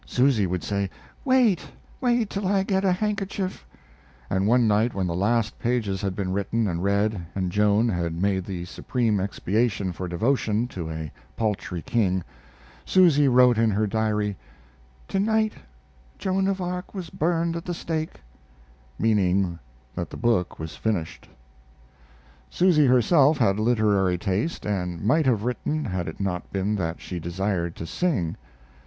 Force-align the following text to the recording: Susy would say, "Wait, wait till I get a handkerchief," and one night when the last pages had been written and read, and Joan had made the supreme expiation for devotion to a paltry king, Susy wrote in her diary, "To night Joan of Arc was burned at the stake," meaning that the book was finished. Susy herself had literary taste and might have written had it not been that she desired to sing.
Susy 0.03 0.47
would 0.47 0.63
say, 0.63 0.89
"Wait, 1.23 1.69
wait 2.01 2.27
till 2.27 2.47
I 2.47 2.63
get 2.63 2.83
a 2.83 2.91
handkerchief," 2.91 3.67
and 4.31 4.47
one 4.47 4.67
night 4.67 4.95
when 4.95 5.05
the 5.05 5.13
last 5.13 5.59
pages 5.59 6.01
had 6.01 6.15
been 6.15 6.31
written 6.33 6.67
and 6.67 6.83
read, 6.83 7.27
and 7.35 7.51
Joan 7.51 7.87
had 7.87 8.15
made 8.19 8.43
the 8.45 8.65
supreme 8.65 9.19
expiation 9.19 9.91
for 9.91 10.07
devotion 10.07 10.67
to 10.69 10.89
a 10.89 11.11
paltry 11.37 11.83
king, 11.83 12.23
Susy 12.83 13.27
wrote 13.27 13.59
in 13.59 13.69
her 13.69 13.85
diary, 13.85 14.35
"To 15.09 15.19
night 15.19 15.53
Joan 16.17 16.47
of 16.47 16.59
Arc 16.61 16.95
was 16.95 17.11
burned 17.11 17.55
at 17.55 17.65
the 17.65 17.73
stake," 17.75 18.21
meaning 18.97 19.59
that 19.93 20.09
the 20.09 20.17
book 20.17 20.57
was 20.57 20.75
finished. 20.75 21.29
Susy 22.49 22.87
herself 22.87 23.37
had 23.37 23.59
literary 23.59 24.17
taste 24.17 24.65
and 24.65 25.03
might 25.05 25.27
have 25.27 25.43
written 25.43 25.85
had 25.85 26.07
it 26.07 26.19
not 26.19 26.51
been 26.51 26.75
that 26.77 26.99
she 26.99 27.19
desired 27.19 27.75
to 27.75 27.85
sing. 27.85 28.35